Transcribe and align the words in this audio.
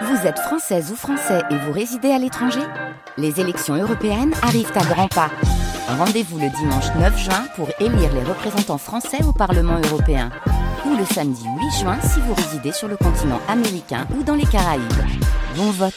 Vous 0.00 0.26
êtes 0.26 0.38
française 0.38 0.90
ou 0.90 0.96
français 0.96 1.42
et 1.50 1.56
vous 1.56 1.72
résidez 1.72 2.10
à 2.10 2.18
l'étranger 2.18 2.62
Les 3.18 3.40
élections 3.40 3.74
européennes 3.74 4.32
arrivent 4.42 4.72
à 4.74 4.84
grands 4.84 5.08
pas. 5.08 5.30
Rendez-vous 5.86 6.38
le 6.38 6.48
dimanche 6.48 6.86
9 6.98 7.18
juin 7.18 7.44
pour 7.56 7.68
élire 7.78 8.12
les 8.14 8.22
représentants 8.22 8.78
français 8.78 9.22
au 9.24 9.32
Parlement 9.32 9.78
européen. 9.84 10.30
Ou 10.86 10.96
le 10.96 11.04
samedi 11.04 11.44
8 11.44 11.80
juin 11.80 11.98
si 12.00 12.20
vous 12.20 12.32
résidez 12.34 12.72
sur 12.72 12.88
le 12.88 12.96
continent 12.96 13.40
américain 13.48 14.06
ou 14.18 14.22
dans 14.22 14.34
les 14.34 14.46
Caraïbes. 14.46 14.82
Bon 15.56 15.70
vote 15.70 15.92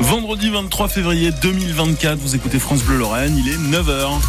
Vendredi 0.00 0.50
23 0.50 0.88
février 0.88 1.30
2024, 1.42 2.18
vous 2.18 2.34
écoutez 2.34 2.58
France 2.58 2.82
Bleu 2.82 2.98
Lorraine, 2.98 3.36
il 3.38 3.48
est 3.48 3.56
9h. 3.56 4.20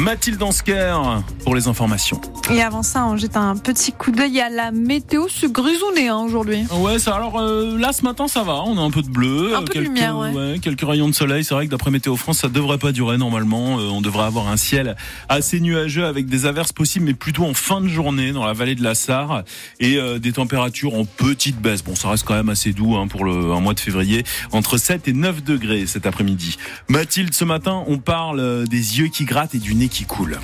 Mathilde 0.00 0.42
Ansker 0.42 0.96
pour 1.44 1.54
les 1.54 1.68
informations. 1.68 2.20
Et 2.50 2.62
avant 2.62 2.82
ça, 2.82 3.04
on 3.04 3.18
jette 3.18 3.36
un 3.36 3.54
petit 3.56 3.92
coup 3.92 4.10
d'œil 4.10 4.40
à 4.40 4.48
la 4.48 4.72
météo. 4.72 5.26
C'est 5.28 5.52
grisonné 5.52 6.08
hein, 6.08 6.16
aujourd'hui. 6.16 6.64
Ouais, 6.72 6.98
ça, 6.98 7.14
alors 7.14 7.38
euh, 7.38 7.76
là 7.78 7.92
ce 7.92 8.02
matin 8.02 8.26
ça 8.26 8.42
va, 8.42 8.62
on 8.64 8.78
a 8.78 8.80
un 8.80 8.90
peu 8.90 9.02
de 9.02 9.10
bleu, 9.10 9.54
Un 9.54 9.60
peu 9.60 9.66
de 9.66 9.72
quelques, 9.72 9.86
lumière, 9.86 10.16
ouais. 10.16 10.58
quelques 10.60 10.80
rayons 10.80 11.08
de 11.08 11.14
soleil. 11.14 11.44
C'est 11.44 11.54
vrai 11.54 11.66
que 11.66 11.70
d'après 11.70 11.90
Météo 11.90 12.16
France, 12.16 12.38
ça 12.38 12.48
devrait 12.48 12.78
pas 12.78 12.92
durer 12.92 13.18
normalement. 13.18 13.78
Euh, 13.78 13.90
on 13.90 14.00
devrait 14.00 14.24
avoir 14.24 14.48
un 14.48 14.56
ciel 14.56 14.96
assez 15.28 15.60
nuageux 15.60 16.06
avec 16.06 16.26
des 16.26 16.46
averses 16.46 16.72
possibles, 16.72 17.04
mais 17.04 17.14
plutôt 17.14 17.44
en 17.44 17.54
fin 17.54 17.82
de 17.82 17.88
journée 17.88 18.32
dans 18.32 18.46
la 18.46 18.54
vallée 18.54 18.74
de 18.74 18.82
la 18.82 18.94
Sarre 18.94 19.42
et 19.80 19.96
euh, 19.98 20.18
des 20.18 20.32
températures 20.32 20.94
en 20.94 21.04
petite 21.04 21.60
baisse. 21.60 21.84
Bon, 21.84 21.94
ça 21.94 22.08
reste 22.08 22.24
quand 22.24 22.34
même 22.34 22.48
assez 22.48 22.72
doux 22.72 22.96
hein, 22.96 23.06
pour 23.06 23.24
le 23.24 23.52
un 23.52 23.60
mois 23.60 23.74
de 23.74 23.80
février, 23.80 24.24
entre 24.52 24.78
7 24.78 25.08
et 25.08 25.12
9 25.12 25.44
degrés 25.44 25.86
cet 25.86 26.06
après-midi. 26.06 26.56
Mathilde, 26.88 27.34
ce 27.34 27.44
matin, 27.44 27.84
on 27.86 27.98
parle 27.98 28.40
euh, 28.40 28.64
des 28.64 28.98
yeux 28.98 29.08
qui 29.08 29.26
grattent 29.26 29.54
et 29.54 29.58
du 29.58 29.74
nez 29.74 29.89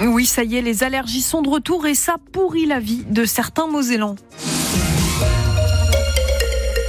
Oui, 0.01 0.27
ça 0.27 0.45
y 0.45 0.57
est, 0.57 0.63
les 0.63 0.83
allergies 0.83 1.23
sont 1.23 1.43
de 1.43 1.49
retour 1.49 1.87
et 1.87 1.95
ça 1.95 2.17
pourrit 2.33 2.67
la 2.67 2.81
vie 2.81 3.05
de 3.09 3.25
certains 3.25 3.67
Mosellans. 3.67 4.17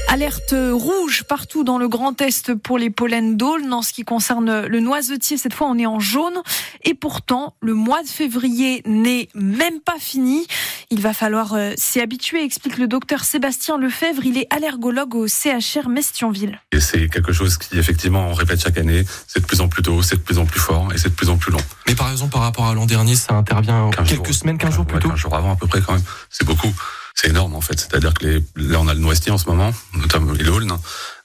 Alerte 0.09 0.55
rouge 0.71 1.25
partout 1.25 1.63
dans 1.63 1.77
le 1.77 1.87
Grand 1.87 2.19
Est 2.21 2.55
pour 2.55 2.77
les 2.77 2.89
pollens 2.89 3.35
d'aulne. 3.35 3.71
En 3.73 3.81
ce 3.81 3.93
qui 3.93 4.03
concerne 4.03 4.65
le 4.65 4.79
noisetier, 4.79 5.37
cette 5.37 5.53
fois 5.53 5.67
on 5.67 5.77
est 5.77 5.85
en 5.85 5.99
jaune. 5.99 6.41
Et 6.83 6.93
pourtant, 6.93 7.53
le 7.61 7.73
mois 7.73 8.01
de 8.01 8.07
février 8.07 8.81
n'est 8.85 9.27
même 9.35 9.79
pas 9.79 9.99
fini. 9.99 10.47
Il 10.89 11.01
va 11.01 11.13
falloir 11.13 11.53
euh, 11.53 11.73
s'y 11.75 11.99
habituer, 11.99 12.41
explique 12.45 12.77
le 12.77 12.87
docteur 12.87 13.25
Sébastien 13.25 13.77
Lefebvre. 13.77 14.23
Il 14.23 14.37
est 14.37 14.47
allergologue 14.53 15.15
au 15.15 15.27
CHR 15.27 15.89
Mestionville. 15.89 16.61
Et 16.71 16.79
c'est 16.79 17.09
quelque 17.09 17.33
chose 17.33 17.57
qui, 17.57 17.77
effectivement, 17.77 18.29
on 18.29 18.33
répète 18.33 18.61
chaque 18.63 18.77
année. 18.77 19.03
C'est 19.27 19.41
de 19.41 19.45
plus 19.45 19.59
en 19.59 19.67
plus 19.67 19.83
tôt, 19.83 20.01
c'est 20.01 20.15
de 20.15 20.21
plus 20.21 20.37
en 20.37 20.45
plus 20.45 20.61
fort 20.61 20.87
et 20.93 20.97
c'est 20.97 21.09
de 21.09 21.13
plus 21.13 21.27
en 21.27 21.35
plus 21.35 21.51
long. 21.51 21.59
Mais 21.87 21.95
par 21.95 22.09
exemple, 22.09 22.31
par 22.31 22.41
rapport 22.41 22.67
à 22.67 22.73
l'an 22.73 22.85
dernier, 22.85 23.15
ça 23.15 23.33
intervient 23.33 23.89
15 23.89 24.07
quelques 24.07 24.25
jours. 24.27 24.35
semaines, 24.35 24.57
15 24.57 24.75
jours 24.75 24.85
Ouais, 24.85 24.93
plus 24.93 24.99
tôt. 25.01 25.09
15 25.09 25.17
jours 25.17 25.35
avant 25.35 25.51
à 25.51 25.55
peu 25.57 25.67
près 25.67 25.81
quand 25.81 25.91
même. 25.91 26.03
C'est 26.29 26.45
beaucoup. 26.45 26.73
C'est 27.19 27.29
énorme 27.29 27.55
en 27.55 27.61
fait. 27.61 27.79
C'est-à-dire 27.79 28.13
que 28.13 28.27
les, 28.27 28.43
là 28.57 28.79
on 28.79 28.87
a 28.87 28.93
le 28.93 28.99
noisetier 28.99 29.31
en 29.31 29.39
ce 29.39 29.47
moment, 29.47 29.73
notamment 29.95 30.33
l'aulne. 30.39 30.71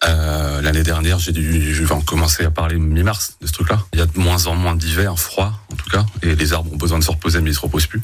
Euh, 0.04 0.62
L'année 0.62 0.82
dernière, 0.82 1.18
j'ai 1.18 1.32
dû, 1.32 1.74
je 1.74 1.84
vais 1.84 1.92
en 1.92 2.00
commencer 2.00 2.44
à 2.44 2.50
parler 2.50 2.76
mi-mars 2.76 3.36
de 3.42 3.46
ce 3.46 3.52
truc-là. 3.52 3.84
Il 3.92 3.98
y 3.98 4.02
a 4.02 4.06
de 4.06 4.18
moins 4.18 4.46
en 4.46 4.54
moins 4.54 4.74
d'hiver 4.74 5.18
froid 5.18 5.52
en 5.70 5.76
tout 5.76 5.90
cas, 5.90 6.06
et 6.22 6.34
les 6.34 6.52
arbres 6.54 6.72
ont 6.72 6.78
besoin 6.78 6.98
de 6.98 7.04
se 7.04 7.10
reposer 7.10 7.42
mais 7.42 7.50
ils 7.50 7.54
se 7.54 7.60
reposent 7.60 7.86
plus. 7.86 8.00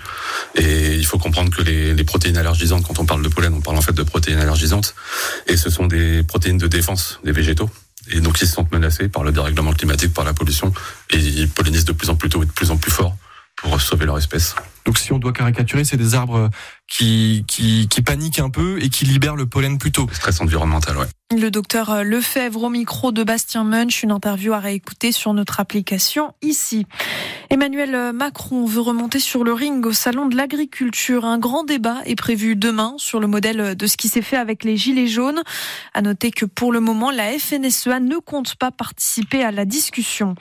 Et 0.55 0.97
il 0.97 1.07
faut 1.07 1.19
comprendre 1.19 1.51
que 1.51 1.63
les, 1.63 1.95
les 1.95 2.05
protéines 2.05 2.37
allergisantes, 2.37 2.87
quand 2.87 2.99
on 2.99 3.07
parle 3.07 3.23
de 3.23 3.29
pollen, 3.31 3.55
on 3.55 3.63
parle 3.63 3.79
en 3.79 3.83
fait 3.83 3.95
de 3.95 4.03
protéines 4.03 4.39
allergisantes, 4.39 4.95
et 5.47 5.57
ce 5.57 5.71
sont 5.71 5.87
des 5.87 6.23
protéines 6.23 6.59
de 6.59 6.67
défense 6.67 7.21
des 7.25 7.33
végétaux. 7.33 7.71
Et 8.11 8.21
donc 8.21 8.39
ils 8.43 8.47
se 8.47 8.53
sentent 8.55 8.71
menacés 8.71 9.09
par 9.09 9.25
le 9.25 9.33
dérèglement 9.33 9.73
climatique, 9.73 10.13
par 10.13 10.27
la 10.27 10.35
pollution, 10.35 10.75
et 11.09 11.17
ils 11.17 11.49
pollinisent 11.49 11.87
de 11.87 11.93
plus 11.93 12.11
en 12.11 12.17
plus 12.17 12.29
tôt 12.29 12.43
et 12.43 12.47
de 12.47 12.53
plus 12.53 12.71
en 12.71 12.77
plus 12.77 12.91
fort 12.91 13.17
pour 13.57 13.81
sauver 13.81 14.05
leur 14.05 14.19
espèce. 14.19 14.55
Donc 14.85 14.99
si 14.99 15.13
on 15.13 15.19
doit 15.19 15.33
caricaturer, 15.33 15.85
c'est 15.85 15.97
des 15.97 16.15
arbres 16.15 16.51
qui, 16.87 17.45
qui, 17.47 17.89
qui 17.89 18.03
paniquent 18.03 18.39
un 18.39 18.51
peu 18.51 18.83
et 18.83 18.89
qui 18.89 19.05
libèrent 19.05 19.37
le 19.37 19.47
pollen 19.47 19.79
plus 19.79 19.93
tôt. 19.93 20.07
Stress 20.13 20.41
environnemental, 20.41 20.97
ouais. 20.97 21.07
Le 21.37 21.51
docteur 21.51 22.05
Lefebvre 22.05 22.63
au 22.63 22.71
micro 22.71 23.13
de 23.13 23.23
Bastien 23.23 23.63
Munch, 23.63 24.03
une 24.03 24.13
interview 24.13 24.55
à 24.55 24.61
réécouter 24.61 25.13
sur 25.13 25.35
notre 25.35 25.61
application 25.61 26.33
ici. 26.41 26.87
Emmanuel 27.51 28.15
Macron 28.15 28.65
veut 28.65 28.81
remonter 28.81 29.19
sur 29.19 29.45
le 29.45 29.53
ring 29.53 29.85
au 29.85 29.93
salon 29.93 30.25
de 30.25 30.37
l'agriculture. 30.37 31.27
Un 31.27 31.39
grand 31.39 31.65
débat 31.65 31.99
est 32.07 32.15
prévu 32.15 32.57
demain 32.57 32.95
sur 32.97 33.21
le 33.21 33.27
modèle 33.27 33.77
de 33.77 33.87
ce 33.87 33.99
qui 33.99 34.09
s'est 34.09 34.23
fait 34.23 34.39
avec 34.39 34.65
les 34.65 34.79
gilets 34.79 35.07
jaunes. 35.07 35.43
À 35.93 36.01
noter 36.01 36.31
que 36.31 36.47
pour 36.47 36.73
le 36.73 36.81
moment, 36.81 37.11
la 37.11 37.39
FNSEA 37.39 38.01
ne 38.01 38.17
compte 38.17 38.55
pas 38.55 38.71
participer 38.71 39.45
à 39.45 39.51
la 39.51 39.67
discussion. 39.67 40.35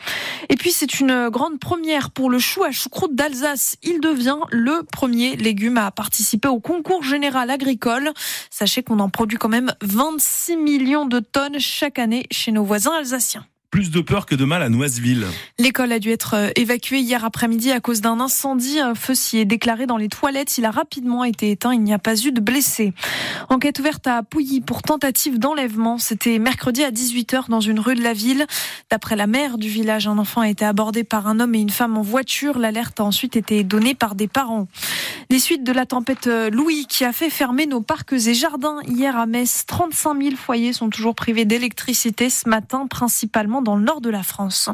Et 0.47 0.55
puis 0.55 0.71
c'est 0.71 1.01
une 1.01 1.27
grande 1.27 1.59
première 1.59 2.11
pour 2.11 2.29
le 2.29 2.39
chou 2.39 2.63
à 2.63 2.71
choucroute 2.71 3.13
d'Alsace. 3.13 3.75
Il 3.83 3.99
devient 3.99 4.36
le 4.51 4.83
premier 4.91 5.35
légume 5.35 5.77
à 5.77 5.91
participer 5.91 6.47
au 6.47 6.59
concours 6.59 7.03
général 7.03 7.49
agricole. 7.49 8.11
Sachez 8.49 8.83
qu'on 8.83 8.99
en 8.99 9.09
produit 9.09 9.37
quand 9.37 9.49
même 9.49 9.73
26 9.81 10.57
millions 10.57 11.05
de 11.05 11.19
tonnes 11.19 11.59
chaque 11.59 11.99
année 11.99 12.25
chez 12.31 12.51
nos 12.51 12.63
voisins 12.63 12.93
alsaciens. 12.97 13.45
Plus 13.69 13.91
de 13.91 13.99
peur 13.99 14.25
que 14.25 14.33
de 14.33 14.45
mal 14.45 14.63
à 14.63 14.69
Noiseville. 14.69 15.25
L'école 15.59 15.91
a 15.91 15.99
dû 15.99 16.09
être 16.09 16.35
euh, 16.35 16.49
évacuée 16.55 16.99
hier 16.99 17.25
après-midi 17.25 17.69
à 17.71 17.81
cause 17.81 17.99
d'un 17.99 18.21
incendie. 18.21 18.79
Un 18.79 18.95
feu 18.95 19.13
s'y 19.13 19.39
est 19.39 19.45
déclaré 19.45 19.85
dans 19.85 19.97
les 19.97 20.07
toilettes. 20.07 20.57
Il 20.57 20.63
a 20.63 20.71
rapidement 20.71 21.25
été 21.25 21.51
éteint. 21.51 21.73
Il 21.73 21.83
n'y 21.83 21.93
a 21.93 21.99
pas 21.99 22.15
eu 22.15 22.31
de 22.31 22.39
blessés. 22.39 22.93
Enquête 23.49 23.79
ouverte 23.79 24.07
à 24.07 24.23
Pouilly 24.23 24.61
pour 24.61 24.83
tentative 24.83 25.37
d'enlèvement. 25.37 25.97
C'était 25.97 26.39
mercredi 26.39 26.81
à 26.85 26.91
18h 26.91 27.49
dans 27.49 27.59
une 27.59 27.81
rue 27.81 27.95
de 27.95 28.03
la 28.03 28.13
ville. 28.13 28.47
D'après 28.89 29.17
la 29.17 29.27
maire 29.27 29.57
du 29.57 29.67
village, 29.67 30.07
un 30.07 30.17
enfant 30.17 30.41
a 30.41 30.49
été 30.49 30.63
abordé 30.63 31.03
par 31.03 31.27
un 31.27 31.41
homme 31.41 31.53
et 31.53 31.59
une 31.59 31.69
femme 31.69 31.97
en 31.97 32.01
voiture. 32.01 32.59
L'alerte 32.59 33.01
a 33.01 33.03
ensuite 33.03 33.35
été 33.35 33.65
donnée 33.65 33.95
par 33.95 34.15
des 34.15 34.29
parents. 34.29 34.69
Les 35.29 35.39
suites 35.39 35.65
de 35.65 35.73
la 35.73 35.85
tempête 35.85 36.27
euh, 36.27 36.49
Louis 36.49 36.85
qui 36.87 37.03
a 37.03 37.11
fait 37.11 37.29
fermer 37.29 37.65
nos 37.65 37.81
parcs 37.81 38.13
et 38.13 38.33
jardins 38.33 38.77
hier 38.87 39.17
à 39.17 39.25
Metz. 39.25 39.65
35 39.67 40.21
000 40.21 40.35
foyers 40.37 40.71
sont 40.71 40.89
toujours 40.89 41.15
privés 41.15 41.43
d'électricité 41.43 42.29
ce 42.29 42.47
matin, 42.47 42.87
principalement 42.87 43.56
dans 43.61 43.75
le 43.75 43.83
nord 43.83 44.01
de 44.01 44.09
la 44.09 44.23
France. 44.23 44.69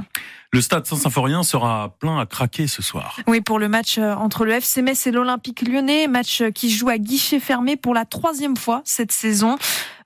Le 0.54 0.62
stade 0.62 0.86
Saint-Symphorien 0.86 1.42
sera 1.42 1.96
plein 1.98 2.20
à 2.20 2.28
craquer 2.28 2.68
ce 2.68 2.84
soir. 2.84 3.20
Oui, 3.26 3.42
pour 3.42 3.58
le 3.58 3.68
match 3.68 3.98
euh, 3.98 4.14
entre 4.14 4.46
le 4.46 4.52
FC 4.52 4.84
Metz 4.84 5.08
et 5.08 5.12
l'Olympique 5.12 5.68
lyonnais, 5.68 6.06
match 6.08 6.42
euh, 6.42 6.52
qui 6.52 6.70
joue 6.70 6.90
à 6.90 7.00
guichet 7.00 7.40
fermé 7.40 7.76
pour 7.76 7.96
la 7.96 8.06
troisième 8.06 8.56
fois 8.56 8.84
cette 8.86 9.12
saison. 9.12 9.58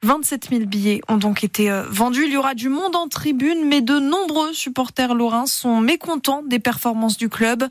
27 0.04 0.48
000 0.50 0.66
billets 0.66 1.02
ont 1.10 1.18
donc 1.18 1.44
été 1.44 1.70
euh, 1.70 1.84
vendus. 1.90 2.24
Il 2.28 2.32
y 2.32 2.38
aura 2.38 2.54
du 2.54 2.70
monde 2.70 2.96
en 2.96 3.10
tribune, 3.10 3.68
mais 3.68 3.82
de 3.82 4.00
nombreux 4.00 4.54
supporters 4.54 5.16
lorrains 5.16 5.48
sont 5.48 5.82
mécontents 5.82 6.44
des 6.44 6.60
performances 6.60 7.18
du 7.18 7.28
club. 7.28 7.66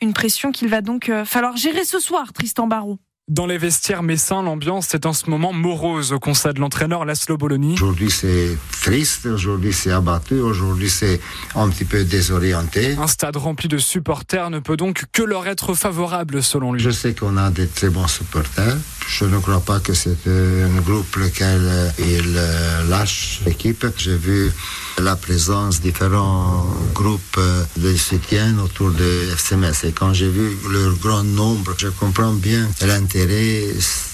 Une 0.00 0.12
pression 0.12 0.52
qu'il 0.52 0.68
va 0.68 0.82
donc 0.82 1.10
falloir 1.24 1.56
gérer 1.56 1.84
ce 1.84 1.98
soir, 1.98 2.32
Tristan 2.32 2.68
Barraud. 2.68 3.00
Dans 3.30 3.46
les 3.46 3.58
vestiaires 3.58 4.02
messins, 4.02 4.42
l'ambiance 4.42 4.92
est 4.92 5.06
en 5.06 5.12
ce 5.12 5.30
moment 5.30 5.52
morose, 5.52 6.16
constat 6.20 6.52
de 6.52 6.58
l'entraîneur 6.58 7.04
Laszlo 7.04 7.36
Bologna. 7.36 7.74
Aujourd'hui 7.74 8.10
c'est 8.10 8.58
triste, 8.82 9.24
aujourd'hui 9.24 9.72
c'est 9.72 9.92
abattu, 9.92 10.40
aujourd'hui 10.40 10.90
c'est 10.90 11.20
un 11.54 11.68
petit 11.68 11.84
peu 11.84 12.02
désorienté. 12.02 12.96
Un 13.00 13.06
stade 13.06 13.36
rempli 13.36 13.68
de 13.68 13.78
supporters 13.78 14.50
ne 14.50 14.58
peut 14.58 14.76
donc 14.76 15.04
que 15.12 15.22
leur 15.22 15.46
être 15.46 15.74
favorable 15.74 16.42
selon 16.42 16.72
lui. 16.72 16.82
Je 16.82 16.90
sais 16.90 17.14
qu'on 17.14 17.36
a 17.36 17.50
des 17.50 17.68
très 17.68 17.88
bons 17.88 18.08
supporters. 18.08 18.76
Je 19.12 19.24
ne 19.24 19.38
crois 19.38 19.60
pas 19.60 19.80
que 19.80 19.92
c'est 19.92 20.24
un 20.28 20.80
groupe 20.82 21.16
lequel 21.16 21.60
euh, 21.62 21.90
il 21.98 22.32
euh, 22.36 22.88
lâche 22.88 23.40
l'équipe. 23.44 23.84
J'ai 23.96 24.16
vu 24.16 24.52
la 24.98 25.16
présence 25.16 25.80
de 25.80 25.90
différents 25.90 26.64
groupes 26.94 27.36
euh, 27.38 27.64
de 27.76 27.94
soutien 27.96 28.56
autour 28.60 28.92
de 28.92 29.32
FCMS. 29.34 29.84
Et 29.84 29.92
quand 29.92 30.14
j'ai 30.14 30.28
vu 30.28 30.56
leur 30.70 30.94
grand 30.94 31.24
nombre, 31.24 31.74
je 31.76 31.88
comprends 31.88 32.32
bien 32.32 32.68
l'intérêt 32.82 33.64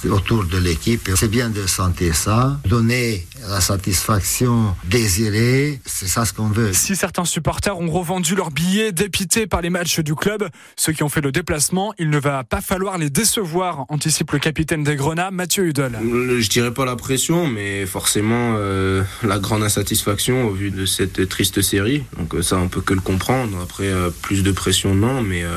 autour 0.09 0.45
de 0.45 0.57
l'équipe. 0.57 1.11
C'est 1.15 1.29
bien 1.29 1.51
de 1.51 1.67
sentir 1.67 2.17
ça, 2.17 2.59
donner 2.65 3.27
la 3.49 3.61
satisfaction 3.61 4.75
désirée, 4.85 5.81
c'est 5.87 6.09
ça 6.09 6.25
ce 6.25 6.33
qu'on 6.33 6.49
veut. 6.49 6.73
Si 6.73 6.97
certains 6.97 7.25
supporters 7.25 7.79
ont 7.79 7.91
revendu 7.91 8.35
leurs 8.35 8.51
billets 8.51 8.93
dépités 8.93 9.47
par 9.47 9.61
les 9.61 9.71
matchs 9.71 10.01
du 10.01 10.15
club, 10.15 10.49
ceux 10.77 10.93
qui 10.93 11.03
ont 11.03 11.09
fait 11.09 11.21
le 11.21 11.33
déplacement, 11.33 11.95
il 11.99 12.11
ne 12.11 12.19
va 12.19 12.45
pas 12.45 12.61
falloir 12.61 12.99
les 12.99 13.11
décevoir, 13.11 13.87
anticipe 13.89 14.33
le 14.33 14.39
capitaine 14.39 14.83
des 14.83 14.97
Grenats, 14.97 15.31
Mathieu 15.31 15.67
Hudel. 15.67 15.99
Je 16.03 16.49
dirais 16.49 16.73
pas 16.73 16.85
la 16.85 16.97
pression, 16.97 17.47
mais 17.47 17.87
forcément 17.87 18.55
euh, 18.57 19.03
la 19.23 19.39
grande 19.39 19.63
insatisfaction 19.63 20.47
au 20.47 20.51
vu 20.51 20.71
de 20.71 20.87
cette 20.87 21.29
triste 21.29 21.63
série. 21.63 22.05
Donc 22.19 22.35
euh, 22.35 22.43
ça, 22.43 22.57
on 22.57 22.69
peut 22.69 22.81
que 22.81 22.95
le 22.95 23.01
comprendre. 23.01 23.59
Après, 23.63 23.87
euh, 23.87 24.11
plus 24.23 24.43
de 24.43 24.53
pression, 24.53 24.95
non, 24.95 25.23
mais 25.23 25.45
euh, 25.45 25.51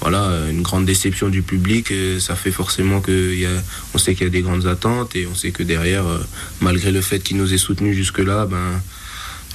voilà, 0.00 0.48
une 0.50 0.62
grande 0.62 0.84
déception 0.84 1.28
du 1.28 1.42
public, 1.42 1.90
euh, 1.90 2.20
ça 2.20 2.36
fait 2.36 2.52
forcément 2.52 3.00
que 3.00 3.34
y 3.34 3.46
a, 3.46 3.50
on 3.94 3.98
sait 3.98 4.14
qu'il 4.14 4.24
y 4.24 4.26
a 4.26 4.30
des 4.30 4.42
grandes 4.42 4.66
attentes 4.66 5.16
et 5.16 5.26
on 5.26 5.34
sait 5.34 5.50
que 5.50 5.62
derrière, 5.62 6.06
euh, 6.06 6.18
malgré 6.60 6.92
le 6.92 7.00
fait 7.00 7.18
qu'il 7.18 7.36
nous 7.36 7.52
ait 7.52 7.58
soutenus 7.58 7.96
jusque-là, 7.96 8.46
ben 8.46 8.80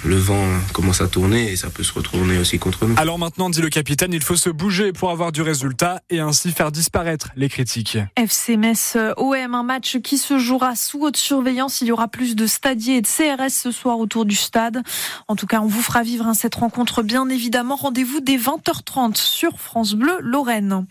le 0.06 0.16
vent 0.16 0.46
commence 0.74 1.02
à 1.02 1.08
tourner 1.08 1.52
et 1.52 1.56
ça 1.56 1.70
peut 1.70 1.84
se 1.84 1.94
retourner 1.94 2.38
aussi 2.38 2.60
contre 2.60 2.86
nous. 2.86 2.96
Alors 2.98 3.20
maintenant, 3.20 3.50
dit 3.50 3.62
le 3.62 3.70
capitaine, 3.70 4.14
il 4.14 4.22
faut 4.22 4.36
se 4.36 4.50
bouger 4.50 4.92
pour 4.92 5.12
avoir 5.12 5.32
du 5.32 5.42
résultat 5.42 6.02
et 6.10 6.20
ainsi 6.20 6.52
faire 6.52 6.72
disparaître 6.72 7.30
les 7.36 7.50
critiques. 7.50 7.98
FC 8.16 8.58
Metz 8.58 8.98
OM, 9.18 9.56
un 9.56 9.64
match 9.64 9.98
qui 10.00 10.18
se 10.18 10.38
jouera 10.38 10.76
sous 10.76 11.02
haute 11.04 11.18
surveillance. 11.18 11.82
Il 11.82 11.88
y 11.88 11.92
aura 11.92 12.08
plus 12.08 12.36
de 12.36 12.48
stadiers 12.48 12.98
et 12.98 13.02
de 13.02 13.08
CRS 13.08 13.50
ce 13.50 13.72
soir 13.72 14.00
autour 14.00 14.26
du 14.26 14.36
stade. 14.36 14.84
En 15.28 15.36
tout 15.36 15.48
cas, 15.48 15.62
on 15.62 15.68
vous 15.68 15.82
fera 15.82 16.04
vivre 16.04 16.28
hein, 16.28 16.34
cette 16.34 16.56
rencontre 16.56 17.04
bien 17.04 17.30
évidemment. 17.30 17.76
Rendez-vous 17.76 18.20
dès 18.20 18.38
20h30 18.38 19.16
sur 19.16 19.60
France 19.60 19.94
Bleu 19.94 20.18
Lorraine. 20.22 20.86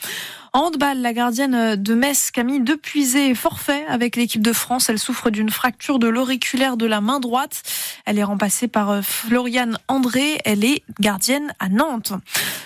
Handball, 0.52 0.98
la 0.98 1.12
gardienne 1.12 1.76
de 1.76 1.94
Metz, 1.94 2.30
Camille 2.30 2.60
Depuisé, 2.60 3.30
est 3.30 3.34
forfait 3.34 3.84
avec 3.86 4.16
l'équipe 4.16 4.42
de 4.42 4.52
France. 4.52 4.88
Elle 4.88 4.98
souffre 4.98 5.30
d'une 5.30 5.50
fracture 5.50 5.98
de 5.98 6.08
l'auriculaire 6.08 6.76
de 6.76 6.86
la 6.86 7.00
main 7.00 7.20
droite. 7.20 7.62
Elle 8.04 8.18
est 8.18 8.24
remplacée 8.24 8.68
par 8.68 8.90
euh, 8.90 9.02
Floriane 9.02 9.78
André. 9.88 10.38
Elle 10.44 10.64
est 10.64 10.82
gardienne 11.00 11.52
à 11.58 11.68
Nantes. 11.68 12.12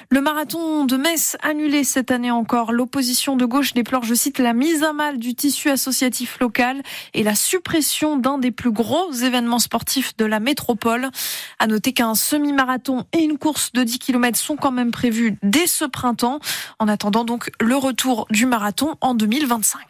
Le 0.08 0.20
marathon 0.20 0.85
de 0.85 0.97
Metz 0.97 1.37
annulé 1.43 1.82
cette 1.82 2.12
année 2.12 2.31
encore. 2.31 2.73
L'opposition 2.73 3.35
de 3.35 3.44
gauche 3.44 3.75
déplore, 3.75 4.05
je 4.05 4.14
cite, 4.14 4.38
la 4.38 4.53
mise 4.53 4.85
à 4.85 4.93
mal 4.93 5.19
du 5.19 5.35
tissu 5.35 5.69
associatif 5.69 6.38
local 6.38 6.81
et 7.12 7.25
la 7.25 7.35
suppression 7.35 8.17
d'un 8.17 8.38
des 8.38 8.53
plus 8.53 8.70
gros 8.70 9.11
événements 9.12 9.58
sportifs 9.58 10.17
de 10.17 10.25
la 10.25 10.38
métropole. 10.38 11.11
À 11.58 11.67
noter 11.67 11.93
qu'un 11.93 12.14
semi-marathon 12.14 13.05
et 13.12 13.19
une 13.19 13.37
course 13.37 13.73
de 13.73 13.82
10 13.82 13.99
km 13.99 14.38
sont 14.38 14.55
quand 14.55 14.70
même 14.70 14.93
prévus 14.93 15.38
dès 15.43 15.67
ce 15.67 15.85
printemps. 15.85 16.38
En 16.79 16.87
attendant 16.87 17.25
donc 17.25 17.50
le 17.61 17.75
retour 17.75 18.29
du 18.31 18.47
marathon 18.47 18.94
en 19.00 19.14
2025. 19.14 19.81